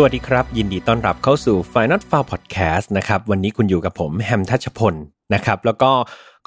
[0.00, 4.94] สวัสดีครับ ยินดีต้อนรับเข้าสู่ Final f i l e Podcast นะครับวันนี้คุณอยู่กับผมแฮมทัชพล
[5.34, 5.90] นะครับแล้วก็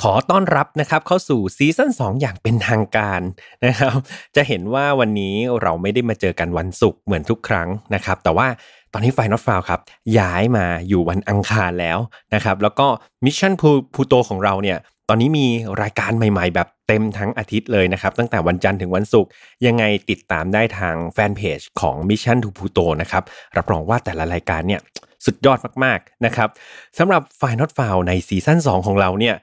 [0.01, 3.21] ขอต้อนรับนะครับเข้าสู่ซีซั่น2 อย่างเป็นทางการ
[3.65, 3.96] นะครับ
[4.36, 8.47] จะเห็นว่าวันนี้เราไม่ได้มาเจอกันวันศุกร์เหมือนทุกครั้งนะครับ แต่ว่า
[8.93, 9.79] ตอนนี้ Final File ครับ
[10.18, 11.99] ย้ายมาอยู่วันอังคารแล้ว
[12.33, 12.88] นะครับ แล้วก็
[13.25, 13.54] Mission to
[13.93, 14.77] Pluto ของเราเนี่ย
[15.10, 15.47] ตอนนี้มี
[15.82, 19.32] รายการใหม่ ๆ แบบ เต็มทั้งอาทิตย์เลยนะครับ ตั้งแต่วันจันทร์ถึงวันศุกร์
[19.65, 23.23] ยังไงติดตามได้ทางแฟนเพจของ Mission to Pluto นะครับ
[23.57, 24.82] รับรองว่าแต่ละรายการเนี่ย
[25.25, 26.49] สุดยอดมากๆนะครับ
[26.97, 29.35] สำหรับ Final File ใน season 2 ของเราเนี่ย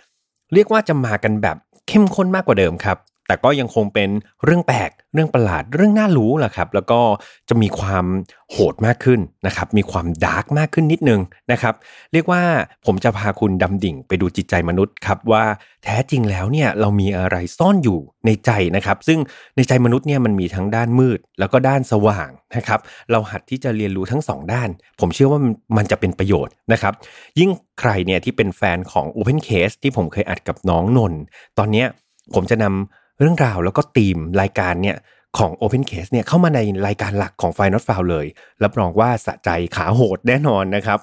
[0.55, 1.56] เรียกว่าจะมากันแบบ
[1.89, 2.97] เข้มข้นมากกว่าเดิมครับ
[3.29, 4.11] แต่ก็ยังคงเป็น
[4.45, 7.01] เรื่องแปลกเรื่องประหลาดเรื่องน่ารู้แหละครับ แล้วก็
[7.48, 8.05] จะมีความ
[8.51, 11.20] โหดมากขึ้นนะครับ มีความดาร์กมากขึ้นนิดนึง
[11.53, 11.75] นะครับ
[12.12, 12.43] เรียกว่า
[12.87, 15.45] ผมจะพาคุณดำดิ่งไปดูจิตใจมนุษย์ครับว่า
[15.85, 19.19] แท้จริงแล้วเนี่ยเรามีอะไรซ่อนอยู่ในใจนะครับ ซึ่ง
[19.57, 24.69] ในใจมนุษย์เนี่ยมันมีทั้งด้านมืด แล้วก็ด้านสว่างนะครับ เราหัดที่จะเรียนรู้ทั้งสองด้าน
[25.01, 25.41] ผมเชื่อว่า
[25.77, 26.95] มันจะเป็นประโยชน์นะครับ
[27.39, 31.13] ยิ่งใครเนี่ยที่เป็นแฟนของ Open Case ที่ผมเคยอัดกับน้องนน
[31.59, 31.87] ตอนเนี้ย
[32.35, 34.97] ผมจะนำ เรื่องราวแล้วก็ธีมรายการเนี่ย
[35.38, 38.27] ของ Open Case เนี่ยเข้ามาในรายการหลักของ f i n a l f i l เลย
[38.64, 40.98] รับรองว่าสะใจขาโหดแน่นอนนะครับ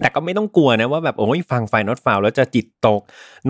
[0.00, 3.00] แต่ก็ไม่ต้องกลัวนะว่าแบบโอ้ยฟังไฟนอตฟาวแล้วจะจิตตก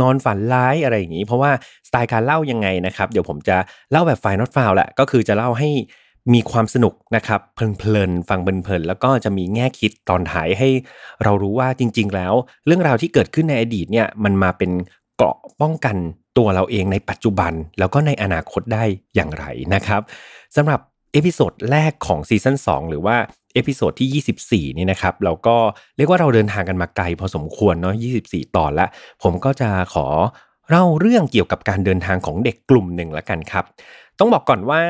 [0.00, 1.50] นอนฝันร้ายอะไรอย่างนี้ เพราะว่า
[1.88, 3.56] สไตล์การเล่ายังไงนะครับเดี๋ยวผมจะ
[3.90, 5.70] เล่าแบบไฟนอตฟาวแหละก็คือจะเล่าให้
[6.34, 10.68] มีความสนุกนะครับเพลินๆฟังเพลินๆแล้วก็จะมีแง่คิดตอนท้ายให้
[11.24, 12.32] เรารู้ว่าจริง ๆ แล้ว
[12.66, 14.70] เรื่องราวที่เกิดขึ้นในอดีตเนี่ยมันมาเป็น
[15.16, 15.96] เกราะป้องกัน
[16.39, 18.84] ตัวเราเองในปัจจุบันแล้วก็ในอนาคตได้
[19.15, 20.01] อย่างไรนะครับ
[20.56, 20.81] สำหรับ
[21.12, 23.17] episode แรกของ season 2หรือว่า
[23.55, 25.57] episode ที่ 24 นี่นะครับ เราก็
[25.96, 27.95] เรียกว่าเราเดินทางกันมาไกลพอสมควรเนาะ
[28.25, 28.86] 24 ตอนละ
[29.23, 30.07] ผมก็จะขอ
[30.70, 33.64] เล่าเรื่องเกี่ยวกับการเดินทางของเด็กกลุ่มหนึ่งละกันครับ
[34.19, 34.83] ต้องบอกก่อนว่า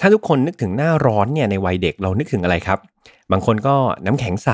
[0.00, 2.78] ถ้าทุกคนนึกถึงหน้าร้อนเนี่ยในวัยเด็กเรานึกถึงอะไรครับ
[3.32, 3.74] บางคนก็
[4.06, 4.50] น้ำแข็งใส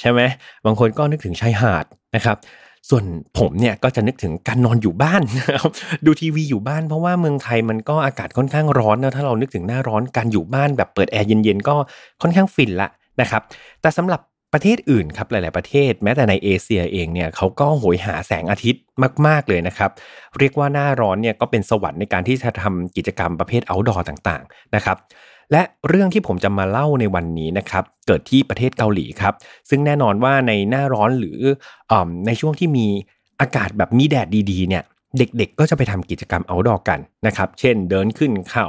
[0.00, 0.20] ใช่ไหม
[0.66, 1.84] บางคนก็นึกถึงชายหาด
[2.16, 2.36] นะครับ
[2.88, 3.04] ส่วน
[3.38, 5.70] ผมเนี่ยก็จะนึกถึงการนอนอยู่บ้านนะครับ
[6.06, 11.74] ดูทีวีอยู่บ้านเพราะว่าเมืองไทยมันก็อากาศค่อนข้างร้อนนะถ้าเรานึกถึงหน้าร้อนการอยู่บ้านแบบเปิดแอร์เย็นๆก็
[12.22, 12.88] ค่อนข้างฟินละ
[13.20, 13.42] นะครับ
[13.82, 14.20] แต่สำหรับ
[14.54, 18.82] ประเทศอื่นครับหลาย ๆ ประเทศ แม้แต่ในเอเชียเองเนี่ยเขาก็โหยหาแสงอาทิตย์
[19.26, 19.90] มาก ๆ เลยนะครับ
[20.38, 24.96] เรียกว่าหน้าร้อนเนี่ยก็เป็นสวรรค์ในการที่จะทำกิจกรรมประเภท outdoor ต่าง ๆ นะครับ
[25.52, 29.34] และเรื่องที่ผมจะมาเล่าในวันนี้นะครับเกิดที่ประเทศเกาหลีครับ
[29.70, 31.38] ซึ่งแน่นอนว่าในหน้าร้อนหรือ
[31.90, 31.92] อ
[32.26, 32.86] ในช่วงที่มี
[33.40, 34.82] อากาศแบบมีแดดดีๆเนี่ย
[35.18, 38.68] เด็กๆ ก็จะไปทำกิจกรรมเอาดอกันนะครับ เช่น เดินขึ้นเขา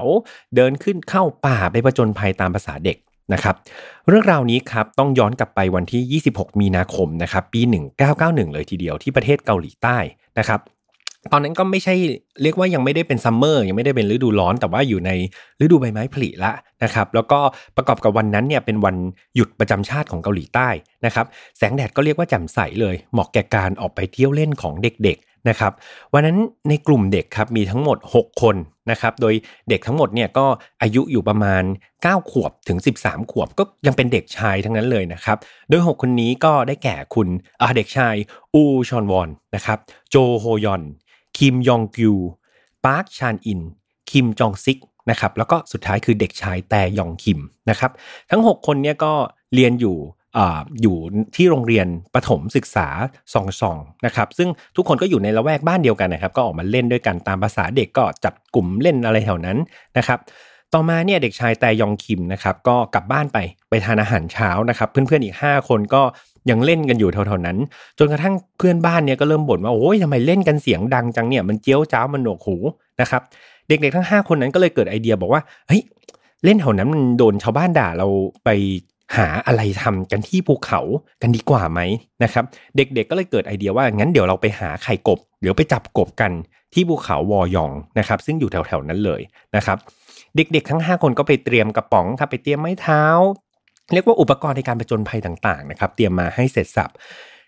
[0.56, 2.98] เดินขึ้นเข้าป่าไปประจนภัยตามภาษาเด็ก
[3.34, 3.56] นะครับ
[4.08, 7.62] เรื่องราวนี้ครับต้องย้อนกลับไปวันที่ 26 มีนาคมนะครับ ปี
[8.08, 9.98] 1991 เลยทีเดียวที่ประเทศเกาหลีใต้
[10.40, 10.60] นะครับ
[11.32, 11.96] ตอนนั้นก็ไม่ใช่
[12.42, 15.12] เรียกว่ายังไม่ได้เป็นซัมเมอร์ยังไม่ได้เป็นฤดูร้อน แต่ว่าอยู่ใน
[15.62, 16.52] ฤดูใบไม้ผลิละ
[16.84, 17.40] นะครับ แล้วก็
[17.76, 18.96] ประกอบกับวันนั้นเนี่ยเป็นวัน
[19.36, 20.70] หยุดประจำชาติของเกาหลีใต้
[21.06, 21.26] นะครับ
[21.58, 25.72] แสงแดดก็เรียกว่าแจ่มใสเลยเหมาะแก่การออกไปเที่ยวเล่นของเด็กๆนะครับ
[26.14, 26.38] วันนั้น
[26.70, 28.56] ในกลุ่มเด็กครับมีทั้งหมด 6 คน
[28.92, 29.34] นะครับโดย
[29.70, 30.46] เด็กทั้งหมดเนี่ยก็
[30.82, 31.64] อายุอยู่ประมาณ
[32.02, 35.38] 9 ขวบถึง 13 ขวบก็ยังเป็นเด็กชายทั้งนั้นเลยนะครับ
[35.70, 37.28] โดย 6 คนนี้ก็ได้แก่คุณ
[37.76, 38.16] เด็กชาย
[38.54, 39.78] อูชอนวอนนะครับ
[40.10, 40.84] โจโฮยอน
[41.38, 42.16] คิมยองกิว
[42.86, 43.62] ปาร์คชานอิน
[44.12, 47.92] คิมจองซิกนะครับแล้วก็สุดท้ายคือเด็กชายแต่ยองคิมนะครับ
[48.32, 49.14] ทั้ง 6 คนเนี่ยก็
[49.54, 49.98] เรียนอยู่
[50.82, 50.98] อยู่
[51.36, 52.88] ที่โรงเรียนประถมศึกษา
[53.34, 59.58] ซองซองนะครับซึ่งทุกคนก็อยู่ในละแวกบ้านเดียวกันนะครับก็ออกมาเล่นด้วยกันตามประสาเด็กก็จับกลุ่มเล่นอะไรแถวนั้น
[59.98, 60.20] นะครับ
[60.74, 63.38] ต่อมาเนี่ยเด็กชายแต่ยองคิมนะครับก็กลับบ้านไป
[63.70, 66.04] ไปทานอาหารเช้านะครับเพื่อนๆอีก 5 คนก็
[66.50, 67.58] ยังเล่นกันอยู่แถวๆนั้น
[68.00, 72.58] จนกระทั่งเพื่อนบ้านเนี่ยก็เริ่มบ่นว่าโอ้ยทำไมเล่นกันเสียงดังจังเนี่ยมันเจี้ยวจ้าวมันหนวกหู
[73.02, 73.22] นะครับ
[73.68, 75.82] เด็กๆทั้ง 5 คนนั้นก็เลยเกิดไอเดียบอกว่าเฮ้ย
[76.44, 78.08] เล่นแถวนั้นมันโดนชาวบ้านด่าเรา
[78.46, 78.50] ไป
[79.18, 80.80] หาอะไรทำกันที่ภูเขา
[81.22, 81.80] กันดีกว่าไหม
[82.24, 82.44] นะครับ
[82.76, 86.32] เด็กๆก็เลยเกิดไอเดียว่างั้นเดี๋ยวเราไปหาไข่กบเดี๋ยวไปจับกบกัน
[86.74, 89.22] ที่ภูเขาวอยองนะครับ ซึ่งอยู่แถวๆนั้นเลย
[89.56, 89.78] นะครับ
[90.36, 93.04] เด็กๆทั้ง 5 คนก็ไปเตรียมกระป๋องครับไปเตรียมไม้เท้า
[93.94, 96.92] เรียกว่าอุปกรณ์ในการประจนภัยต่างๆนะครับ เตรียมมาให้เสร็จสับ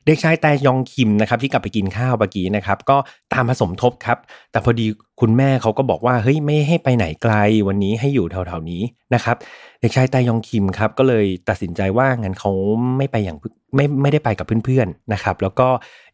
[0.05, 2.97] เด็กชายแต่ยองคิมนะครับที่กลับไปกินข้าวเมื่อกี้นะครับก็
[3.33, 4.17] ตามผสมทบครับ
[4.51, 4.85] แต่พอดี
[5.21, 7.33] คุณแม่เขาก็บอกว่าเฮ้ยไม่ให้ไปไหนไกล
[7.67, 8.81] วันนี้ให้อยู่แถวๆนี้
[9.13, 9.35] นะครับ
[9.81, 12.51] เด็กชายแต่ยองคิมครับก็เลยตัดสินใจว่างั้นเขา
[12.97, 13.37] ไม่ไปอย่าง
[13.75, 15.67] ไม่ไม่ได้ไปกับเพื่อนๆนะครับ แล้วก็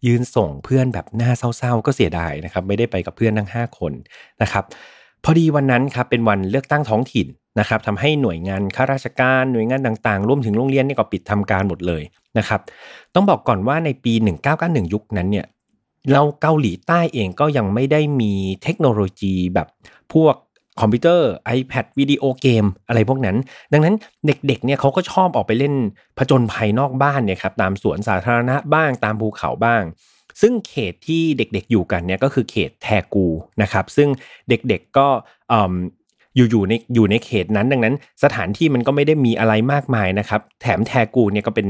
[0.07, 3.91] ยืนส่งเพื่อนแบบหน้าเศร้าๆ ก็เสียดายนะครับ ไม่ได้ไปกับเพื่อนทั้ง 5 คน
[4.41, 4.63] นะครับ
[5.23, 7.27] พอดีวันนั้นครับเป็นวันเลือกตั้งท้องถิ่น
[7.59, 12.03] นะครับทำให้หน่วยงานข้าราชการหน่วยงานต่างๆ รวมถึงโรงเรียนนี่ก็ปิดทำการหมดเลย
[12.37, 12.61] นะครับ
[13.15, 14.13] ต้องบอกก่อนว่าในปี
[14.53, 15.45] 1991 ยุคนั้นเนี่ย
[16.13, 18.33] เราเกาหลีใต้เองก็ยังไม่ได้มี
[18.63, 19.67] เทคโนโลยีแบบ
[20.13, 20.35] พวก
[20.79, 23.37] คอมพิวเตอร์ iPad วิดีโอเกมอะไรพวกนั้น
[23.73, 23.95] ดังนั้น
[24.25, 25.75] เด็กๆเนี่ยเขาก็ชอบออกไปเล่น
[26.17, 29.83] ผจญภัยนอกบ้านเนี่ยครับตามสวนสาธารณะบ้างตามภูเขาบ้าง
[30.41, 33.27] ซึ่งเขตที่เด็กๆอยู่กันเนี่ยก็คือเขตแทกู
[33.61, 34.09] นะครับ ซึ่ง
[34.49, 35.07] เด็กๆก็
[36.39, 41.67] อยู่อยู่ในอยู่ในเขตนั้นดังนั้น สถานที่มันก็ไม่ได้มีอะไรมากมายนะครับ แถมแทกูเนี่ยก็เป็น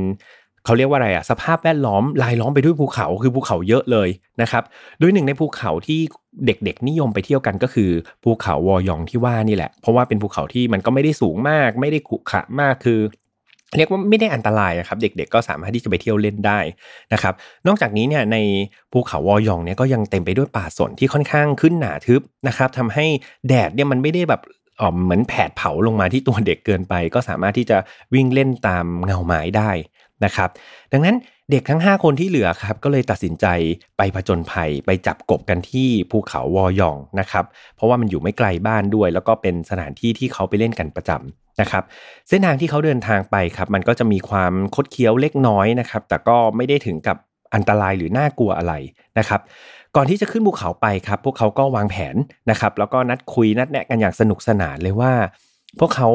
[0.65, 4.09] เขาเรียกว่าอะไรอะสภาพแวดล้อมลายล้อมไปด้วยภูเขาคือภูเขาเยอะเลย
[4.41, 4.63] นะครับ
[4.99, 5.99] โดยหนึ่งในภูเขาที่
[6.45, 7.89] เด็กๆนิยมไปเที่ยวกันก็คือ
[8.23, 13.01] ภูเขาวอยองที่ว่านี่แหละ เพราะว่าเป็นภูเขาที่มันก็ไม่ได้สูงมาก ไม่ได้ขุขะมากคือ
[13.77, 16.59] เรียกว่าไม่ได้อันตรายครับ เด็กๆก็สามารถที่จะไปเที่ยวเล่นได้
[17.13, 17.33] นะครับ
[17.67, 18.37] นอกจากนี้เนี่ยใน
[18.91, 23.05] ภูเขาวอยองเนี่ยก็ยังเต็มไปด้วยป่าสนที่ค่อนข้างขึ้นหนาทึบนะครับทำให้
[23.47, 24.41] แดดเนี่ยมันไม่ได้แบบ
[25.03, 27.77] เหมือนแผดเผาลงมาที่ตัวเด็กเกินไป ก็สามารถที่จะ
[28.13, 29.71] วิ่งเล่นตามเงาไม้ได้
[30.25, 30.49] นะครับ
[30.93, 31.15] ดังนั้น
[31.51, 33.45] เด็กทั้ง 5 คนที่เหลือครับก็เลยตัดสินใจ
[33.97, 37.45] ไปผจญภัย ไปจับกบกันที่ภูเขาวอยองนะครับ
[37.75, 41.83] เพราะว่ามันอยู่ไม่ไกลบ้านด้วย แล้วก็เป็นสถานที่ที่เขาไปเล่นกันประจำนะครับ
[42.29, 47.17] เส้นทางที่เขาเดินทางไปครับ มันก็จะมีความคดเคี้ยวเล็กน้อยนะครับ แต่ก็ไม่ได้ถึงกับ
[47.53, 48.73] อันตรายหรือน่ากลัวอะไร
[49.17, 49.41] นะครับ
[49.95, 52.15] ก่อนที่จะขึ้นภูเขาไปครับพวกเขาก็วางแผน
[52.49, 55.11] นะครับแล้วก็นัดคุยนัดแนะกันอย่างสนุกสนานเลยว่า
[55.79, 56.09] พวกเขา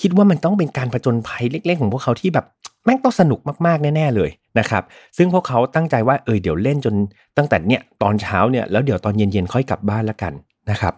[0.00, 2.46] คิดว่ามันต้องเป็นการผจญภัยเล็ก ๆ ของพวกเขาที่แบบ
[2.84, 4.82] แม่งต้องสนุกมากๆแน่ๆเลยนะครับ
[5.16, 6.94] ซึ่งพวกเขาตั้งใจว่าเออเดี๋ยวเล่นจน
[7.36, 10.32] ตั้งแต่เนี่ยตอนเช้าเนี่ยแล้วเดี๋ยวตอนเย็นๆค่อยกลับบ้านแล้วกัน
[10.70, 10.94] นะครับ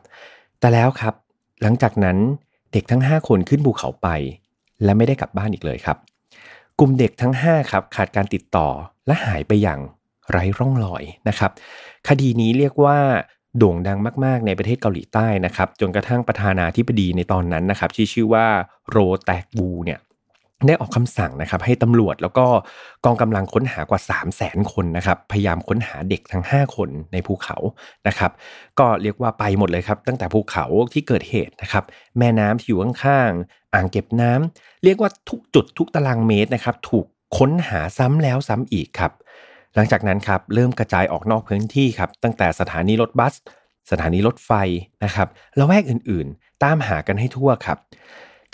[0.61, 1.15] แต่แล้วครับ
[1.63, 2.17] หลังจากนั้น
[2.73, 4.09] เด็กทั้ง 5 คนขึ้นภูเขาไป
[4.85, 5.97] และไม่ได้กลับบ้านอีกเลยครับ
[6.79, 8.69] กลุ่มเด็กทั้ง5ครับขาดการติดต่อ
[9.07, 9.81] และหายไปอย่าง
[10.31, 11.51] ไร้ร่องรอยนะครับ
[12.09, 12.99] คดีนี้เรียกว่า
[13.59, 18.47] โด่งดังมากๆในประเทศเกาหลีใต้นะครับ จนกระทั่งประธานาธิบดีในตอนนั้นนะครับที่ชื่อว่า
[18.91, 20.01] โรแตกบูเนี่ย
[20.67, 22.47] ได้ออกคำสั่งนะครับให้ตำรวจแล้วก็
[23.05, 27.57] กองกำลังค้นหากว่า 3 0 0แสนคนนะครับพยายามค้นหาเด็กทั้ง 5 คนในภูเขา
[28.07, 28.31] นะครับ
[28.79, 31.85] ก็เรียกว่าไปหมดเลยครับ ตั้งแต่ภูเขาที่เกิดเหตุนะครับ
[32.19, 37.07] แม่น้ำที่อยู่ข้างๆอ่างเก็บน้ำเรียกว่าทุกจุดทุกตารางเมตรนะครับ ถูก
[37.37, 39.13] ค้นหาซ้ำแล้วซ้ำอีกครับ
[39.75, 43.35] หลังจากนั้นครับเริ่มกระจายออกนอกพื้นที่ครับตั้งแต่สถานีรถบัส
[43.91, 44.51] สถานีรถไฟ
[45.05, 47.79] นะครับและแวกอื่นๆ ตามหากันให้ทั่วครับ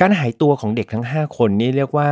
[0.01, 2.11] การหายตัวของเด็กทั้ง 5 คนนี่เรียกว่า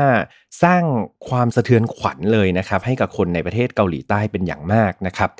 [0.62, 0.82] สร้าง
[1.28, 5.30] ความสะเทือนขวัญเลยนะครับให้กับคนในประเทศเกาหลีใต้เป็นอย่างมากนะครับ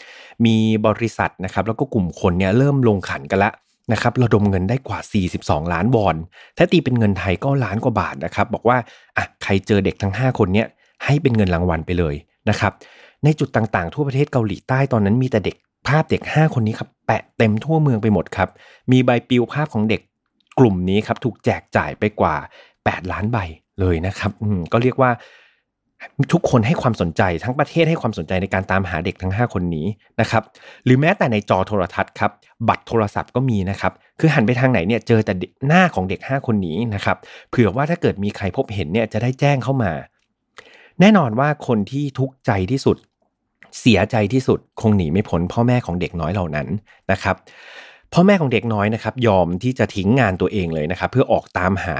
[0.46, 0.56] มี
[0.86, 3.52] บริษัทนะครับแล้วก็กลุ่มคนเนี่ยเริ่มลงขันกันละ
[3.92, 5.00] นะครับระดมเงินได้กว่า
[5.36, 6.16] 42 ล้านวอน
[6.56, 8.76] ถ้าตีเป็นเงินไทยก็ล้านกว่าบาทนะครับ บอกว่า
[9.16, 10.68] อะใครเจอเด็กทั้ง 5 คนเนี้ย
[11.04, 12.14] ให้เป็นเงินรางวัลไปเลย
[12.50, 12.72] นะครับ
[13.24, 15.56] ในจุดต่างๆ ทั่วประเทศเกาหลีใต้ตอนนั้นมีแต่เด็ก
[15.88, 18.48] ภาพเด็ก 5 คนนี้ครับแปะเต็มทั่วเมืองไปหมดครับ
[18.92, 20.00] มีใบปลิวภาพของเด็ก
[20.58, 22.34] กลุ่มนี้ครับถูกแจกจ่ายไปกว่า
[22.74, 23.38] 8 ล้านใบ
[23.80, 24.30] เลยนะครับ
[24.72, 25.10] ก็เรียกว่า
[26.32, 29.86] ทุกคนให้ความสนใจทั้งประเทศให้ความสนใจในการตามหาเด็กทั้ง 5 คนนี้
[30.20, 30.42] นะครับ
[30.84, 32.30] หรือแม้แต่ในจอโทรทัศน์ครับ
[32.68, 35.34] บัตรโทรศัพท์ก็มีนะครับคือหันไปทางไหนเนี่ยเจอแต่
[35.66, 37.16] หน้าของเด็ก 5 คนนี้นะครับ
[37.50, 39.92] เผื่อว่าถ้าเกิดมีใครพบเห็นเนี่ยจะได้แจ้งเข้ามา
[41.00, 42.96] แน่นอนว่าคนที่ทุกข์ใจที่สุด
[43.80, 46.68] เสียใจที่สุดคงหนีไม่พ้นพ่อแม่ของเด็กน้อยเหล่านั้น
[47.12, 47.36] นะครับ
[48.12, 51.96] พ่อแม่ของเด็กน้อยนะครับ ยอมที่จะทิ้งงานตัวเองเลยนะครับ เพื่อออกตามหา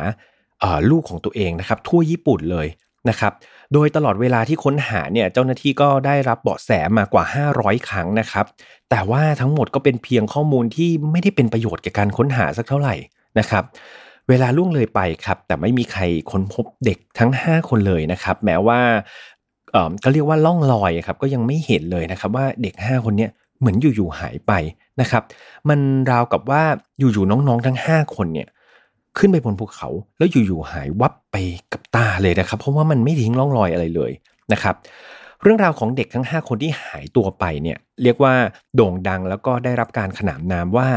[0.90, 2.66] ลูกของตัวเองนะครับ ทั่วญี่ปุ่นเลย
[3.08, 3.32] นะครับ
[3.72, 7.24] โดยตลอดเวลาที่ค้นหาเนี่ยเจ้าหน้าที่ก็ได้รับเบาะแสมากว่า
[7.56, 8.46] 500 ครั้งนะครับ
[8.90, 12.94] แต่ว่าทั้งหมดก็เป็นเพียงข้อมูลที่ไม่ได้เป็นประโยชน์แก่การค้นหาสักเท่าไหร่
[13.38, 13.64] นะครับ
[14.28, 18.80] เวลาล่วงเลยไปครับ แต่ไม่มีใครค้นพบเด็กทั้ง 5 คนเลยนะครับ แม้ว่า
[20.04, 24.52] ก็เรียกว่าล่องลอยครับก็ยังไม่เห็นเลยนะครับว่าเด็ก 5 คนนี้เหมือนอยู่ๆหายไป
[25.00, 25.22] นะครับ
[25.68, 26.62] มันราวกับว่า
[26.98, 28.48] อยู่ๆน้องๆทั้ง 5 คนเนี่ย
[29.18, 31.36] ขึ้นไปบนภูเขาแล้วอยู่ๆหายวับไป
[31.72, 34.12] กับตาเลยนะครับ เพราะว่ามันไม่ทิ้งร่องรอยอะไรเลย
[34.52, 34.74] นะครับ
[35.42, 38.34] เรื่องราวของเด็กทั้ง 5 คนที่หายตัวไปเนี่ยเรียกว่า
[38.76, 40.88] โด่งดังแล้วก็ได้รับการขนานนามว่า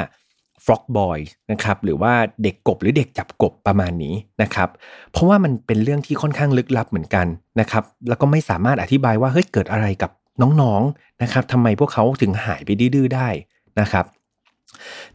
[0.66, 1.20] frog boy
[1.52, 4.70] นะครับหรือว่าเด็กกบหรือเด็กจับกบประมาณนี้นะครับ
[5.12, 7.28] เพราะว่ามันเป็นเรื่องที่ค่อนข้างลึกลับเหมือนกัน
[7.60, 13.28] นะครับแล้วก็ไม่สามารถอธิบายว่าเฮ้ยเกิดอะไรกับน้องๆนะครับทำไมพวกเขาถึงหายไปดื้อ ๆ ได้
[13.80, 14.06] นะครับ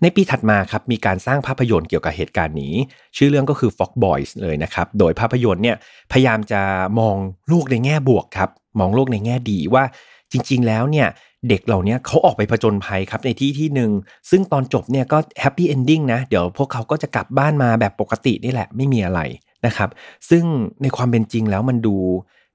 [0.02, 2.74] ในปีถัดมาครับมีการสร้างภาพยนตร์เกี่ยวกับเหตุการณ์นี้
[3.16, 5.76] ชื่อเรื่องก็คือ Frog Boys เลยนะครับ โดยภาพยนตร์เนี่ย
[6.12, 6.62] พยายามจะ
[7.00, 7.16] มอง
[7.48, 8.50] โลกในแง่บวกครับ
[8.80, 9.84] มองโลกในแง่ดีว่า
[10.32, 11.08] จริง ๆ แล้วเนี่ย
[11.48, 13.90] เด็กเหล่านี้เขาออกไปผจญภัยครับในที่ที่หนึ่ง
[14.30, 19.20] ซึ่งตอนจบเนี่ยก็ happy ending นะ เดี๋ยวพวกเขาก็จะกลับบ้านมาแบบปกตินี่แหละไม่มีอะไร
[19.66, 19.88] นะครับ
[20.30, 20.44] ซึ่ง
[20.82, 21.96] ในความเป็นจริงแล้วมันดู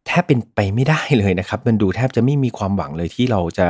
[0.07, 3.67] แทบเป็นไปไม่ได้เลยนะครับ มันดูแทบจะไม่มีความหวังเลยที่เราจะ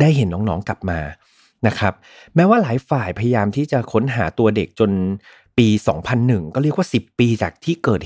[0.00, 1.00] ได้เห็นน้องๆกลับมา
[1.66, 1.94] นะครับ
[2.34, 4.90] แม้ว่าหลายฝ่ายพยายามที่จะค้นหาตัวเด็กจน
[5.58, 5.68] ปี
[6.10, 8.00] 2001 ก็เรียกว่า 10 ปีจากที่เกิด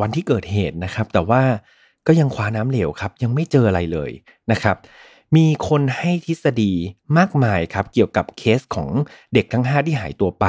[0.00, 1.42] วันที่เกิดเหตุนะครับ แต่ว่า
[2.06, 4.10] ก็ยังคว้าน้ำเหลวครับ ยังไม่เจออะไรเลย
[4.52, 4.76] นะครับ
[5.36, 6.72] มีคนให้ทฤษฎี
[7.18, 8.88] มากมายครับเกี่ยวกับเคสของ
[9.34, 10.44] เด็กทั้ง 5 ที่หายตัวไป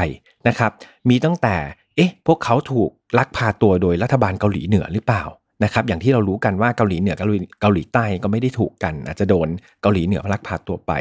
[0.48, 0.72] นะครับ
[1.10, 1.56] มีตั้งแต่
[1.96, 5.24] เอ๊ะพวกเขาถูกลักพาตัวโดยรัฐบาลเกาหลีเหนือหรือเปล่า
[5.64, 7.28] นะครับอย่างที่เรารู้กันว่าเกาหลีเหนือกับ
[7.62, 9.48] เกาหลีใต้ก็ไม่ได้ถูกกัน อาจจะโดน
[9.82, 10.92] เกาหลีเหนือลักพาตัวไป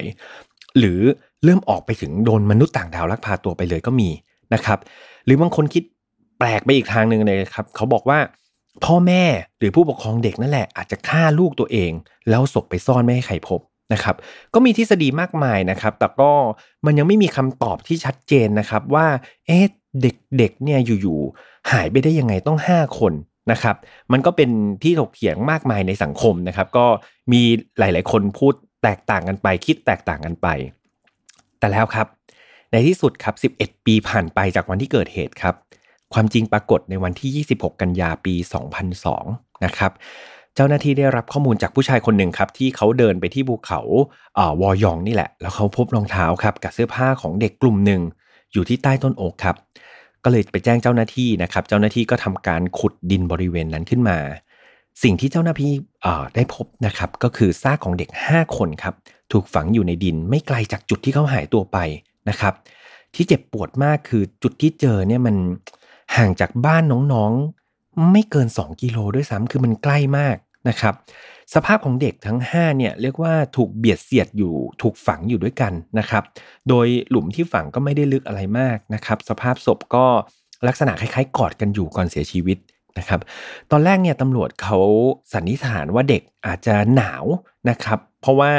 [0.78, 1.00] หรือ
[1.44, 4.08] เริ่มออกไปถึงโดนมนุษย์ต่างดาวลักพาตัวไปเลยก็มี
[4.54, 4.78] นะครับ
[5.24, 5.82] หรือบางคนคิด
[6.38, 8.18] แปลกไปอีกทางหนึ่งเลยครับ เขาบอกว่า
[8.84, 9.22] พ่อแม่
[9.58, 11.92] หรือผู้ปกครองเด็กนั่นแหละอาจจะฆ่าลูกตัวเอง
[12.28, 13.60] แล้วศพไปซ่อนไม่ให้ใครพบ
[13.92, 14.16] นะครับ
[14.54, 16.32] ก็มีทฤษฎีมากมายนะครับ แต่ก็
[16.86, 19.06] มันยังไม่มีคำตอบที่ชัดเจนนะครับว่า
[19.46, 19.64] เอ๊ะ
[20.02, 23.12] เด็กๆเนี่ยอยู่ๆหายไปได้ยังไงต้อง 5 คน
[23.52, 23.76] นะครับ
[24.12, 24.50] มันก็เป็น
[24.82, 26.86] ที่ถกเถียงมากมายในสังคมนะครับ ก็
[27.32, 27.42] มี
[27.78, 30.48] หลายๆ คนพูดแตกต่างกันไป คิดแตกต่างกันไป
[31.58, 32.06] แต่แล้วครับ
[32.72, 35.54] ในที่สุดครับ 11 ปีผ่านไปจากวันที่เกิดเหตุครับ
[36.14, 38.34] ความจริงปรากฏในวันที่ 26 กันยาปี
[38.98, 39.92] 2002 นะครับ
[40.54, 43.80] เจ้าหน้าที่ได้รับข้อมูลจากผู้ชายคนหนึ่งครับ ที่เขาเดินไปที่ภูเขา
[44.38, 48.00] อวอยองนี่แหละ แล้วเขาพบรองเท้าครับกับเสื้อผ้าของเด็กกลุ่มหนึ่ง
[48.52, 49.56] อยู่ที่ใต้ต้นโอกครับ
[50.24, 54.18] ก็เลยไปแจ้งเจ้าหน้าที่นะครับ เจ้าหน้าที่ก็ทำการขุดดินบริเวณนั้นขึ้นมา
[55.02, 55.72] สิ่งที่เจ้าหน้าที่
[56.34, 58.94] ได้พบนะครับ ก็คือซากของเด็ก 5 คนครับ
[59.32, 61.78] ถูกฝังอยู่ในดินไม่ไกลจากจุดที่เขาหายตัวไป
[62.28, 62.54] นะครับ
[63.14, 65.36] ที่เจ็บปวดมากคือจุดที่เจอเนี่ยมัน
[66.16, 66.82] ห่างจากบ้าน
[67.12, 70.36] น้องๆ ไม่เกิน 2 กิโลด้วยซ้ำคือมันใกล้มาก
[70.68, 70.94] นะครับ
[71.54, 76.22] สภาพของเด็กทั้ง5เนี่ยเรียกว่าถูกเบียดเสียดอยู่ถูกฝังอยู่ด้วยกันนะครับ
[76.68, 80.06] โดยหลุมที่ฝังก็ไม่ได้ลึกอะไรมากนะครับ สภาพศพก็
[80.66, 82.58] ลักษณะคล้ายๆ กอดกันอยู่ก่อนเสียชีวิต
[82.98, 83.20] นะครับ
[83.70, 84.78] ตอนแรกเนี่ยตำรวจเขา
[85.32, 87.24] สันนิษฐานว่าเด็กอาจจะหนาว
[87.70, 88.52] นะครับ เพราะว่า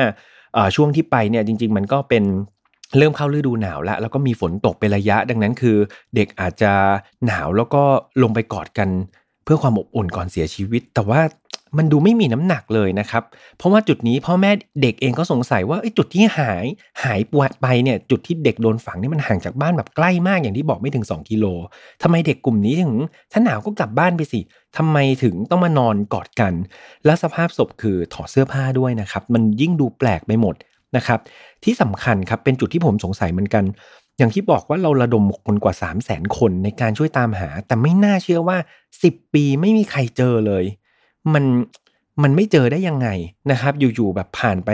[0.76, 2.24] ช่วงที่ไปเนี่ยจริง ๆ มันก็เป็น
[2.98, 5.78] เริ่มเข้าฤดูหนาวแล้วแล้วก็มีฝนตกเป็นระยะ ดังนั้นคือ
[6.16, 6.72] เด็กอาจจะ
[7.26, 7.84] หนาวแล้วก็
[8.24, 8.90] ลงไปกอดกัน
[9.44, 11.22] เพื่อความอบอุ่นก่อนเสียชีวิต แต่ว่า
[11.78, 13.24] มันดูไม่มีน้ำหนักเลยนะครับ
[13.58, 14.52] เพราะว่าจุดนี้พ่อแม่
[14.82, 16.66] เด็กเองก็สงสัยว่าจุดที่หาย
[17.04, 21.46] หายปวดไปเนี่ยจุดที่เด็กโดนฝังนี่มันห่างจากบ้านแบบใกล้มากอย่างที่บอกไม่ถึง 2 กิโล
[22.04, 22.94] ทำไมเด็กกลุ่มนี้ถึง
[23.32, 24.40] ถ้าหนาวก็กลับบ้านไปสิ
[24.78, 26.54] ทำไมถึงต้องมานอนกอดกัน
[27.06, 30.56] แล้วสภาพศพคือถอดเสื้อผ้าด้วยนะครับ มันยิ่งดูแปลกไปหมด
[30.96, 31.20] นะครับ
[31.64, 33.64] ที่สำคัญครับเป็นจุดที่ผมสงสัยเหมือนกัน
[34.18, 38.58] อย่างที่บอกว่าเราระดมคนกว่า 3 0 0แสนคนในการช่วยตามหา แต่ไม่น่าเชื่อว่า
[38.96, 40.66] 10 ปีไม่มีใครเจอเลย
[41.34, 41.44] มัน
[42.24, 43.08] มันไม่เจอได้ยังไง
[43.52, 44.72] นะครับ อยู่ๆแบบผ่านไป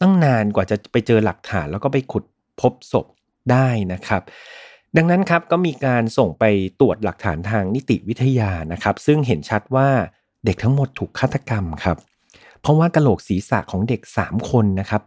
[0.00, 2.24] ตั้งนานกว่าจะไปเจอหลักฐาน แล้วก็ไปขุด
[2.60, 3.06] พบศพ
[3.50, 4.22] ได้นะครับ
[4.96, 6.44] ดังนั้นครับก็มีการส่งไป
[6.80, 9.88] ตรวจหลักฐานทางนิติวิทยานะครับ ซึ่งเห็นชัดว่า
[10.44, 11.96] เด็กทั้งหมดถูกฆาตกรรมครับ
[12.60, 15.02] เพราะว่ากระโหลกศีรษะของเด็ก 3 คนนะครับ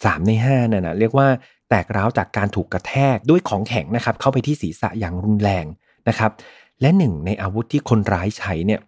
[0.00, 1.28] 3 ใน5นั่นนะเรียกว่า
[1.68, 5.64] แตกร้าวจากการถูกกระแทกด้วยของแข็งนะครับเข้าไปที่ศีรษะอย่างรุนแรง
[6.08, 6.30] นะครับ
[6.80, 8.80] และหนึ่งในอาวุธที่คนร้ายใช้เนี่ย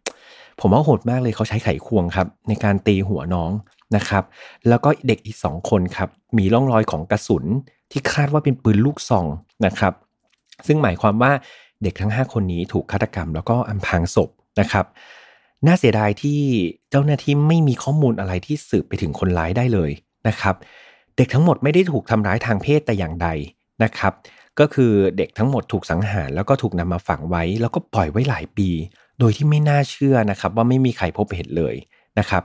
[0.61, 3.51] ผมว่าโหดมากเลยเขาใช้ไขควงครับในการตีหัวน้อง
[3.97, 4.25] นะครับ
[4.69, 6.09] แล้วก็เด็กอีกสองคนครับ
[6.39, 7.45] มีร่องรอยของกระสุน
[7.91, 9.27] ที่คาดว่าเป็นปืนลูกซอง
[9.67, 9.93] นะครับ
[10.67, 11.33] ซึ่งหมายความว่า
[11.83, 14.31] เด็กทั้ง 5 คนนี้ถูกฆาตกรรม แล้วก็อำพางศพ
[14.61, 14.87] นะครับ
[15.67, 16.41] น่าเสียดายที่
[16.91, 19.91] เจ้าหน้าที่ไม่มีข้อมูลอะไรที่สืบไปถึงคนร้ายได้เลย
[20.29, 20.55] นะครับ
[21.16, 23.28] เด็กทั้งหมดไม่ได้ถูกทำร้ายทางเพศแต่อย่างใด
[23.85, 24.12] นะครับ
[24.61, 28.68] ก็คือเด็กทั้งหมดถูกสังหารแล้วก็ถูกนำมาฝังไว้ แล้วก็ปล่อยไว้หลายปี
[29.21, 31.75] โดยที่ไม่น่าเชื่อนะครับ ว่าไม่มีใครพบเห็นเลย
[32.18, 32.42] นะครับ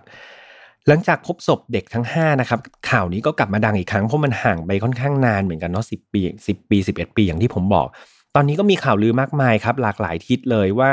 [0.87, 2.59] หลังจากพบศพเด็กทั้ง5นะครับ
[2.89, 7.87] ข่าวนี้ก็กลับมาดังอีกครั้งเพราะมันห่างไปค่อนข้างนานเหมือนกันเนาะสิปีสิปี 11 ปีอย่างที่ผมบอก
[8.35, 10.91] ตอนนี้ก็มีข่าวลือมากมายครับ หลากหลายทิศเลยว่า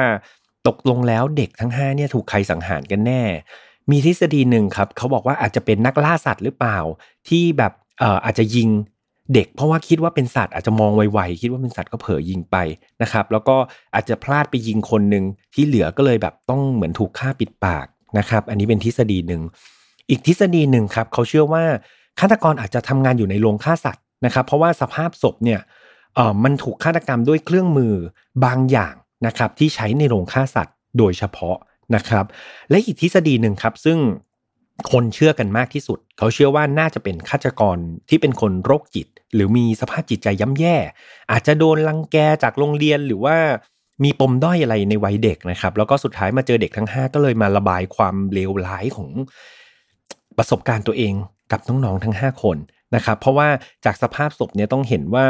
[0.68, 3.23] ตกลงแล้วเด็กทั้ง5เนี่ยถูกใครสังหารกันแน่
[3.90, 6.78] มีทฤษฎีหนึ่งครับเขาบอกว่าอาจจะเป็นนักล่าสัตว์หรือเปล่า
[7.28, 8.69] ที่แบบเอ่ออาจจะยิง
[9.35, 12.57] เด็ก เพราะว่าคิดว่าเป็นสัตว์อาจจะมองไวๆคิดว่าเป็นสัตว์ก็เผลอยิงไป
[13.02, 13.57] นะครับ แล้วก็
[13.95, 15.25] อาจจะพลาดไปยิงคนหนึ่ง
[15.55, 17.87] ที่เหลือก็เลยแบบต้องเหมือนถูกฆ่าปิดปาก
[18.19, 19.43] นะครับ อันนี้เป็นทฤษฎีหนึ่ง
[20.11, 21.62] อีกทฤษฎีหนึ่งครับเขาเชื่อว่า
[22.21, 25.61] ฆาตกรอาจจะทำงานอยู่ในโรงฆ่าสัตว์นะครับ เพราะว่าสภาพศพเนี่ย
[26.14, 27.95] เออมันถูกฆาตกรรมด้วยเครื่องมือ
[28.45, 28.95] บางอย่าง
[29.26, 31.57] นะครับที่ใช้ในโรงฆ่าสัตว์โดยเฉพาะ
[31.95, 32.25] นะครับ
[32.71, 33.99] และอีกทฤษฎีหนึ่งครับ ซึ่ง
[34.93, 37.78] คนเชื่อกันมากที่สุด เขาเชื่อว่าน่าจะเป็นฆาตกร
[38.09, 40.76] ที่เป็นคนโรคจิต หรือมีสภาพจิตใจย่ำแย่
[41.33, 43.37] อาจจะโดนลังแกจากโรงเรียนหรือว่า
[44.05, 49.09] มีปมด้อยอะไรในวัยเด็กนะครับ แล้วก็สุดท้ายมาเจอเด็กทั้ง 5 ก็เลยมาระบายความเลวร้ายของ
[50.38, 51.12] ประสบการณ์ตัวเอง
[51.52, 52.57] กับน้องๆทั้ง 5 คน
[52.95, 53.49] นะครับ เพราะว่า
[53.85, 55.25] จากสภาพศพเนี่ยต้องเห็นว่า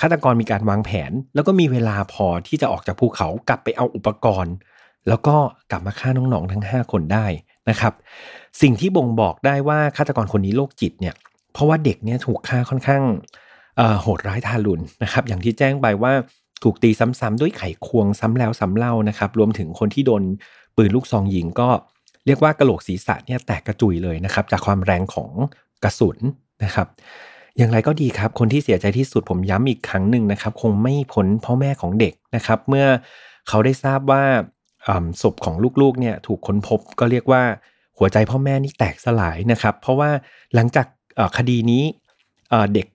[0.00, 4.54] ฆาตกรมีการวางแผน แล้วก็มีเวลาพอที่จะออกจากภูเขากลับไปเอาอุปกรณ์
[5.08, 5.36] แล้วก็
[5.70, 7.26] กลับมาฆ่าน้องๆทั้ง 5 คนได้
[7.70, 7.92] นะครับ
[8.62, 11.14] สิ่งที่บ่งบอกได้ว่าฆาตกรคนนี้โรคจิตเนี่ย
[11.52, 13.02] เพราะว่าเด็กเนี่ยถูกฆ่าค่อนข้าง
[14.00, 16.12] โหดร้ายทารุณนะครับ อย่างที่แจ้งไปว่า
[16.62, 16.90] ถูกตี
[17.20, 20.22] ซ้ำๆด้วยไขควงซ้ำแล้วซ้ำเล่านะครับ รวมถึงคนที่โดน
[20.76, 21.68] ปืนลูกซองยิงก็
[22.26, 25.30] เรียกว่ากระโหลกศีรษะเนี่ยแตกกระจุยเลยนะครับ จากความแรงของ
[25.84, 26.18] กระสุน
[26.64, 26.86] นะครับ
[27.58, 32.86] อย่างไรก็ดีครับ คนที่เสียใจที่สุดผมย้ำอีกครั้งหนึ่งนะครับ คงไม่พ้นพ่อแม่ของเด็กนะครับ เมื่อ
[33.48, 34.22] เขาได้ทราบว่า
[35.22, 37.42] ศพของลูกๆเนี่ยถูกค้นพบก็เรียกว่า
[37.98, 40.10] หัวใจพ่อแม่นี่แตกสลายนะครับ เพราะว่า
[40.54, 40.86] หลังจาก
[41.36, 41.82] คดีนี้
[42.74, 42.86] เด็ก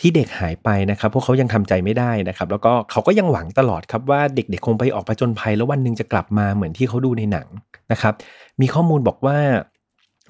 [0.00, 7.46] ที่เด็กหายไปนะครับ พวกเขายังทำใจไม่ได้นะครับ แล้วก็เขาก็ยังหวังตลอดครับว่าเด็กๆคงไปออกประจนภัย แล้ววันหนึ่งจะกลับมาเหมือนที่เขาดูในหนัง
[7.92, 8.14] นะครับ
[8.60, 9.38] มีข้อมูลบอกว่า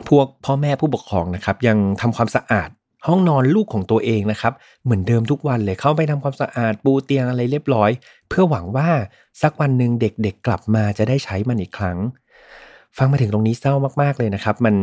[0.09, 2.71] พวกพ่อแม่ผู้ปกครองนะครับ ยังทำความสะอาด
[3.07, 4.53] ห้องนอนลูกของตัวเองนะครับ
[4.85, 7.91] เหมือนเดิมทุกวันเลยเข้าไปทำความสะอาดปูเตียงอะไรเรียบร้อย
[8.29, 8.89] เพื่อหวังว่า
[9.43, 11.99] สักวันหนึ่งเด็กๆกลับมาจะได้ใช้มันอีกครั้ง
[12.97, 14.75] ฟังมาถึงตรงนี้เศร้ามากๆเลยนะครับ มัน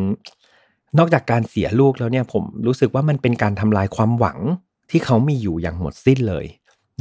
[0.98, 4.38] นอกจากการเสียลูกแล้วเนี่ยผมรู้สึกว่ามันเป็นการทำลายความหวัง
[4.92, 6.46] ที่เขามีอยู่อย่างหมดสิ้นเลย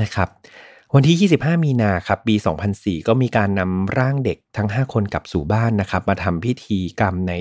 [0.02, 0.28] นะครับ
[0.94, 2.34] วันที่ 25 มีนาครับปี
[2.72, 7.34] 2004 ก็มีการนำร่างเด็กทั้ง 5 คนกลับสู่บ้านนะครับมาทำพิธีกรรมใน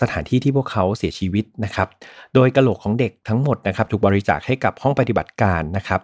[0.00, 1.88] สถานที่ที่พวกเขาเสียชีวิตนะครับ
[2.34, 6.00] โดยกระโหลกของเด็กทั้งหมดนะครับถูกบริจาคให้กับห้องปฏิบัติการนะครับ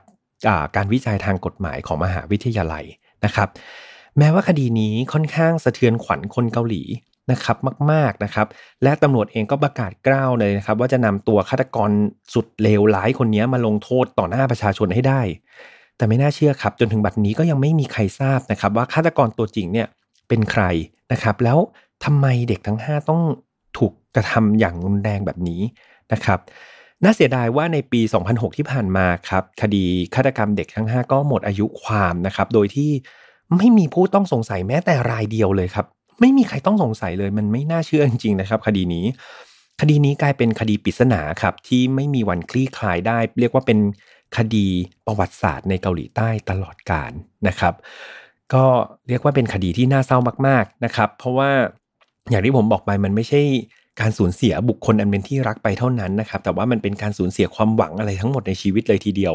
[0.76, 2.85] การวิจัยทางกฎหมายของมหาวิทยาลัย
[3.25, 3.49] นะครับ
[4.18, 6.82] แม้ว่าคดีนี้ค่อนข้างสะเทือนขวัญคนเกาหลี
[7.30, 7.56] นะครับ
[7.90, 8.46] มากๆนะครับ
[8.82, 11.90] และตำรวจเองก็ประกาศกล้าวเลยนะครับ ว่าจะนำตัวฆาตกร
[12.35, 15.23] สุดเลวร้ายคนนี้มาลงโทษต่อหน้าประชาชนให้ได้
[15.97, 19.87] แต่ไม่น่าเชื่อครับ จนถึงบัดนี้ก็ยังไม่มีใครทราบนะครับ ว่าฆาตกรตัวจริงเนี่ย
[20.29, 20.62] เป็นใคร
[21.12, 21.59] นะครับ แล้ว
[22.05, 23.23] ทำไมเด็กทั้ง 5 ต้อง
[23.79, 25.61] ถูกกระทำอย่างรุนแรงแบบนี้
[26.12, 26.38] นะครับ
[27.05, 29.85] น่าเสียดายว่าในปี 2006 ที่ผ่านมาครับ คดี
[30.15, 32.91] ฆาตกรรมเด็กทั้ง 5 ก็หมดอายุความนะครับ โดยที่
[33.57, 35.87] ไม่มีผู้ต้องสงสัยแม้แต่รายเดียวเลยครับ
[36.21, 39.05] ไม่มีใครต้องสงสัยเลย มันไม่น่าเชื่อจริงๆนะครับ คดีนี้
[39.81, 43.79] คดีนี้กลายเป็นคดีปริศนาครับที่ไม่มีวันคลี่คลายได้ เรียกว่าเป็น
[44.37, 44.66] คดี
[45.07, 47.12] ประวัติศาสตร์ในเกาหลีใต้ตลอดกาล
[47.49, 47.75] นะครับ
[48.55, 48.64] ก็
[49.08, 51.50] เรียกว่าเป็นคดีที่น่าเศร้ามากๆนะครับ เพราะว่า
[52.30, 53.41] อย่างที่ผมบอกไปมันไม่ใช่
[54.00, 59.34] การสูญเสียบุคคลอันเป็นที่รักไปเท่านั้นนะครับ แต่ว่ามันเป็นการสูญเสียความหวังอะไรทั้งหมดในชีวิตเลยทีเดียว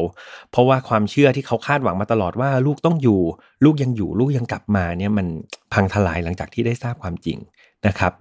[0.50, 3.20] เพราะว่าความเชื่อที่เขาคาดหวังมาตลอดว่าลูกต้องอยู่
[3.64, 5.26] ลูกยังอยู่ลูกยังกลับมาเนี่ยมัน
[5.72, 7.38] พังทลายหลังจากที่ได้ทราบความจริง
[7.86, 8.12] นะครับ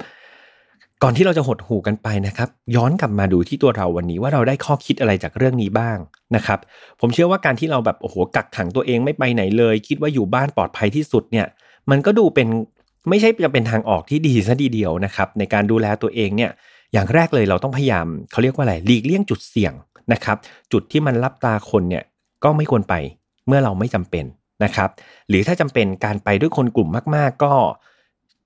[1.04, 5.98] ก่อนที่เราจะหดหูกันไปนะครับ ย้อนกลับมาดูที่ตัวเราวันนี้ว่าเราได้ข้อคิดอะไรจากเรื่องนี้บ้าง
[6.36, 6.60] นะครับ
[7.00, 11.48] ผมเชื่อว่าการที่เราแบบโอ้โหกักขังตัวเองไม่ไปไหนเลย คิดว่าอยู่บ้านปลอดภัยที่สุดเนี่ย
[11.92, 12.48] มันก็ดูเป็น
[13.10, 16.52] ไม่ใช่จะเป็นทางออกที่ดีซะดีเดียวนะครับ ในการดูแลตัวเองเนี่ย
[16.94, 19.74] อย่างแรกเลยเราต้องพยายามเขาเรียกว่าอะไรหลีกเลี่ยงจุดเสี่ยง
[20.14, 20.38] นะครับ
[20.72, 22.04] จุดที่มันรับตาคนเนี่ย
[22.44, 22.96] ก็ไม่ควรไป
[23.48, 24.26] เมื่อเราไม่จำเป็น
[24.64, 24.90] นะครับ
[25.30, 27.54] หรือถ้าจำเป็นการไปด้วยคนกลุ่มมาก ๆ ก็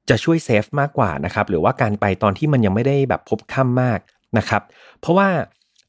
[0.09, 3.99] จะช่วยเซฟมากกว่านะครับหรือว่าการไปตอนที่มันยังไม่ได้แบบพบค่ำมาก
[4.37, 4.61] นะครับ
[5.01, 5.27] เพราะว่า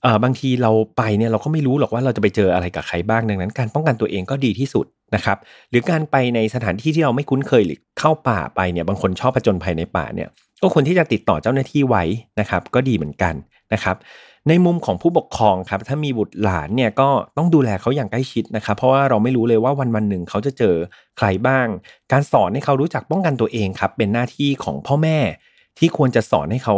[0.02, 5.38] เออบางทีเราไปเนี่ยเราก็ไม่รู้หรอกว่าเราจะไปเจออะไรกับใครบ้างดังนั้น การป้องกันตัวเองก็ดีที่สุดนะครับ
[5.70, 10.29] หรือการไปในสถานที่ที่เราไม่คุ้นเคยหรือเข้าป่าไปเนี่ยบางคนชอบผจญภัยในป่าเนี่ย
[10.62, 12.05] ก็ควรที่จะติดต่อเจ้าหน้าที่ไว้
[12.40, 13.35] นะครับ ก็ดีเหมือนกัน
[13.72, 13.96] นะครับ
[14.48, 20.74] ในมุมของผู้ปกครองครับถ้ามีบุตรหลานเนี่ยก็ต้องดูแลเขาอย่างใกล้ชิดนะครับเพราะว่าเราไม่รู้เลยว่าวันวันหนึ่งเขาจะเจอ
[21.18, 21.66] ใครบ้าง
[22.12, 25.18] การสอนให้เขารู้จักป้องกันตัวเองครับเป็นหน้าที่ของพ่อแม่
[25.78, 26.76] ที่ควรจะสอนให้เขา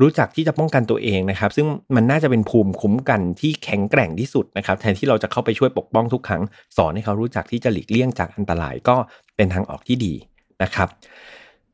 [0.00, 6.42] รู้จักที่จะป้องกันตัวเองนะครับ ซึ่งมันน่าจะเป็นภูมิคุ้มกันที่แข็งแกร่งที่สุดนะครับ แทนที่เราจะเข้าไปช่วยปกป้องทุกครั้ง
[6.76, 8.96] สอนให้เขารู้จักที่จะหลีกเลี่ยงจากอันตรายก็
[9.36, 10.14] เป็นทางออกที่ดี
[10.62, 10.88] นะครับ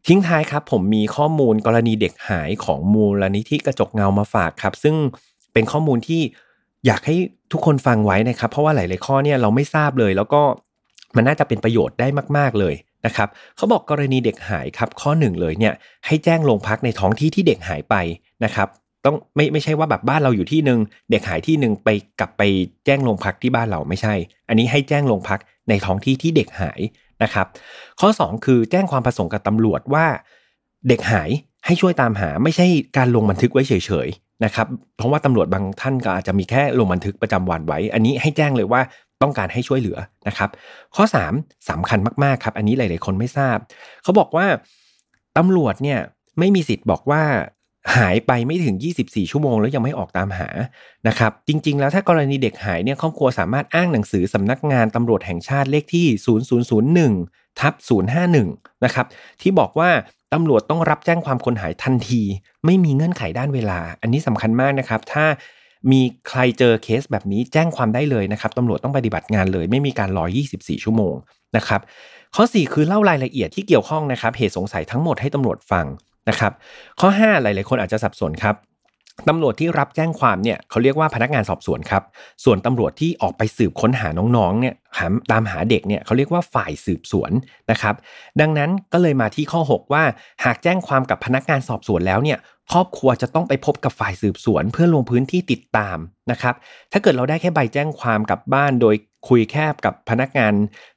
[0.06, 4.96] ทิ้งท้ายครับผมมีข้อมูลกรณีเด็กหายของมูลนิธิกระจกเงามาฝากครับ ซึ่ง
[5.56, 6.22] เป็นข้อมูลที่
[6.86, 7.16] อยากให้
[7.52, 10.42] ทุกคนฟังไว้นะครับ เพราะว่าหลาย ๆ ข้อเนี่ยเราไม่ทราบเลย แล้วก็
[11.16, 12.74] มันน่าจะเป็นประโยชน์ได้มาก ๆ เลย
[13.06, 15.74] นะครับเขาบอกกรณีเด็กหายครับข้อหนึ่งเลยเนี่ย
[16.06, 17.94] ให้แจ้งโรงพักในท้องที่ที่เด็กหายไป
[18.44, 18.68] นะครับ
[19.04, 20.78] ต้องไม่ไม่ใช่ว่าแบบบ้านเราอยู่ที่หนึ่ง
[21.10, 21.88] เด็กหายที่หนึ่งไป
[22.20, 22.42] กลับไป
[22.86, 24.14] แจ้งโรงพักที่บ้านเราไม่ใช่
[24.48, 26.80] อันนี้ให้แจ้งโรงพักในท้องที่ที่เด็กหาย
[27.22, 27.46] นะครับ
[28.00, 30.06] ข้อ 2 คือแจ้งความประสงค์กับตำรวจว่า
[30.88, 31.30] เด็กหาย
[31.66, 32.66] ให้ช่วยตามหาไม่ใช่
[32.96, 33.72] การลงบันทึกไว้เฉ
[34.06, 38.80] ยๆ นะครับเพราะว่าตำรวจบางท่านก็อาจจะมีแค่ลงบันทึกประจำวันไว้ อันนี้ให้แจ้งเลยว่า
[39.22, 40.50] ต้องการให้ช่วยเหลือนะครับ
[40.96, 41.04] ข้อ
[41.36, 43.56] 3สำคัญมากๆครับ อันนี้หลาย ๆ คนไม่ทราบ
[44.02, 44.46] เขาบอกว่า
[45.38, 45.98] ตำรวจเนี่ย
[46.38, 47.22] ไม่มีสิทธิ์บอกว่า
[47.96, 50.48] หายไปไม่ถึง 24 ชั่วโมงแล้วยังไม่ออกตามหา
[51.08, 56.06] นะครับ จริง ๆ แล้วถ้ากรณีเด็กหายเนี่ยครอบครัวสามารถอ้างหนังสือสำนักงานตำรวจแห่งชาติเลขที่
[57.02, 57.74] 0001ทับ
[58.28, 59.06] 051 นะครับ
[59.40, 59.90] ที่บอกว่า
[60.36, 62.22] ตำรวจต้องรับแจ้งความคนหายทันที
[62.64, 65.24] ไม่มีเงื่อนไขด้านเวลา อันนี้สำคัญมากนะครับ ถ้า
[65.92, 71.14] มีใครเจอเคสแบบนี้แจ้งความได้เลยนะครับตำรวจต้องปฏิบัติงานเลย ไม่มีการรอ 24 ชั่วโมง
[71.56, 71.80] นะครับ
[72.36, 75.86] ข้อ 4 คือเล่ารายละเอียดที่เกี่ยวข้องนะครับ เหตุสงสัยทั้งหมดให้ตำรวจฟัง
[76.28, 76.52] นะครับ
[77.00, 78.54] ข้อ 5 หลาย ๆ คนอาจจะสับสนครับ
[79.28, 82.02] ตำรวจที่รับแจ้งความเนี่ยเขาเรียกว่าพนักงานสอบสวนครับ
[82.44, 87.30] ส่วนตำรวจที่ออกไปสืบค้นหาน้องๆเนี่ยหาตามหาเด็กเนี่ยเขาเรียกว่าฝ่ายสืบสวน
[87.70, 87.94] นะครับ
[88.40, 90.04] ดังนั้นก็เลยมาที่ข้อ 6 ว่า
[90.44, 92.38] หากแจ้งความกับพนักงานสอบสวนแล้วเนี่ย
[92.72, 95.98] ครอบครัวจะต้องไปพบกับฝ่ายสืบสวน เพื่อลงพื้นที่ติดตาม
[96.30, 96.54] นะครับ
[96.92, 98.94] ถ้าเกิดเราได้แค่ใบแจ้งความกับบ้าน โดย
[99.28, 100.52] คุยแคบกับพนักงาน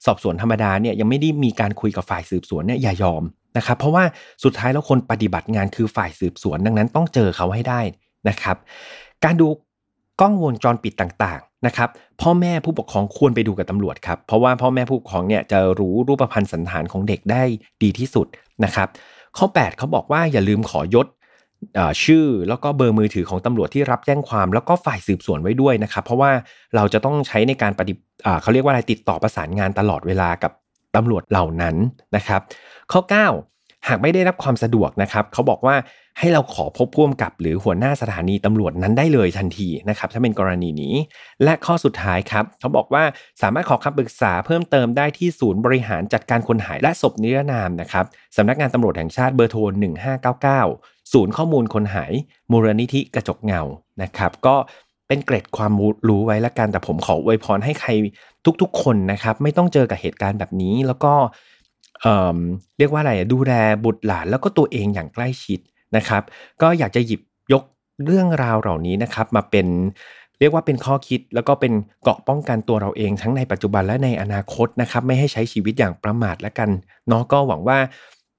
[0.05, 3.23] สอบสวนธรรมดาเนี่ยยังไม่ได้มีการคุยกับฝ่ายสืบสวนเนี่ยอย่ายอม
[3.58, 4.03] นะครับ เพราะว่า
[4.43, 7.82] สุดท้ายแล้วคนปฏิบัติงานคือฝ่ายสืบสวน ดังนั้นต้องเจอเขาให้ได้
[8.27, 8.58] นะครับ
[9.23, 9.47] การดู
[10.21, 11.89] กล้องวงจรปิดต่างๆนะครับ
[12.21, 17.43] พ่อแม่ผู้ปกครองควรไปดูกับตำรวจครับ เพราะว่าพ่อแม่ผู้ปกครองเนี่ยจะรู้รูปพรรณสันฐานของเด็กได้
[17.84, 18.27] ดีที่สุด
[18.63, 18.88] นะครับ
[19.38, 21.08] ข้อ 8 เขาบอกว่าอย่าลืมขอยศ
[22.03, 26.32] ชื่อแล้วก็เบอร์มือถือของตำรวจที่รับแจ้งความ แล้วก็ฝ่ายสืบสวนไว้ด้วยนะครับ เพราะว่า
[26.75, 27.93] เราจะต้องใช้ในการปฏิ
[28.41, 30.51] เขาเรียกว่าอะไรติดต่อประสานงานตลอดเวลากับ
[30.95, 31.75] ตำรวจเหล่านั้น
[32.15, 32.41] นะครับ
[32.91, 33.12] ข้อ 9
[33.88, 35.76] หากไม่ได้รับความสะดวกนะครับเขาบอกว่า
[36.20, 40.96] ให้เราขอพบพ่วงกับหรือหัวหน้าสถานีตำรวจนั้นได้เลยทันทีนะครับถ้าเป็นกรณีนี้
[41.44, 43.04] และข้อสุดท้ายครับเขาบอกว่า
[43.42, 48.06] สามารถขอคำปรึกษาเพิ่มเติมได้ที่ศูนย์บริหารจัดการคนหายและศพนิรนามนะครับ
[48.38, 49.60] สำนักงานตำรวจแห่งชาติเบอร์โทร
[50.38, 52.13] 1599 ศูนย์ข้อมูลคนหาย
[52.52, 53.62] มูลนิธิกระจกเงา
[54.02, 54.56] นะครับก็
[55.08, 55.74] เป็นเกร็ดความ
[56.08, 57.89] รู้ไว้ละกันแต่ผมขออวยพรให้ใคร
[58.62, 61.13] ทุกๆ คนนะครับไม่ต้องเจอกับเหตุการณ์แบบนี้แล้วก็
[62.01, 63.53] เเรียกว่าอะไรดูแล
[63.85, 65.59] บุตรหลานแล้วก็ตัวเองอย่างใกล้ชิด
[65.95, 66.23] นะครับ
[66.62, 67.21] ก็อยากจะหยิบ
[67.53, 67.63] ยก
[68.05, 69.67] เรื่องราวเหล่านี้นะครับ มาเป็น
[70.39, 76.69] เรียกว่าเป็นข้อคิดแล้วก็เป็นเกาะป้องกันตัวเราเองทั้งในปัจจุบันและในอนาคตนะครับ ไม่ให้ใช้ชีวิตอย่างประมาทแล้วกัน
[77.07, 77.79] เนาะก็หวังว่า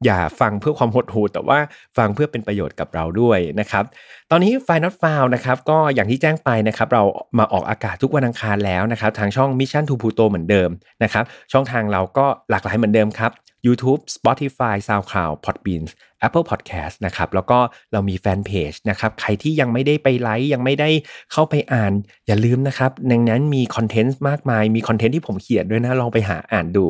[0.07, 1.59] อย่าฟังเพื่อความหดหู่แต่ว่า
[1.97, 3.85] ฟังเพื่อเป็นประโยชน์กับเราด้วยนะครับ
[4.31, 7.03] ตอนนี้ไฟนอตฟาวนะครับก็อย่างที่แจ้งไปนะครับ เรา
[7.39, 10.71] มาออกอากาศทุกวันอังคารแล้วนะครับ ทางช่อง Mission to Pluto เหมือนเดิม
[11.03, 13.31] นะครับ ช่องทางเราก็หลากหลายเหมือนเดิมครับ
[13.67, 15.85] YouTube Spotify SoundCloud Podbean
[16.27, 17.59] Apple Podcast นะครับแล้วก็
[17.93, 20.91] เรามีแฟนเพจนะครับใครที่ยังไม่ได้ไปไลค์ยังไม่ได้
[21.33, 21.93] เข้าไปอ่าน
[22.27, 26.87] อย่าลืมนะครับในนั้นมี content มากมายมี content ที่ผมเขียนด้วยนะ ลองไปหาอ่านดู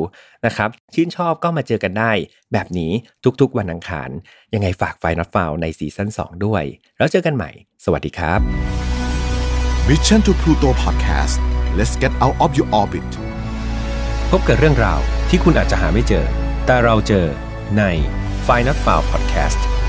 [0.46, 2.12] นะครับชื่นชอบก็มาเจอกันได้
[2.52, 2.92] แบบนี้
[3.40, 4.10] ทุกๆวันอังคาร
[4.54, 6.64] ยังไงฝาก Final File ใน season 2 ด้วย
[6.98, 7.50] แล้วเจอกันใหม่
[7.84, 8.40] สวัสดีครับ
[9.88, 11.34] Mission to Pluto Podcast
[11.78, 13.10] let's get out of your orbit
[14.30, 16.26] พบกับเรื่องราวที่คุณอาจจะหาไม่เจอ
[16.66, 17.26] แต่เราเจอ
[17.78, 17.82] ใน
[18.46, 19.79] f i n a l f i l e Podcast